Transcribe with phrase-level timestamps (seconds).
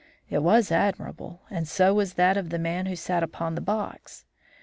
[0.31, 4.25] It was admirable, and so was that of the man who sat upon the box.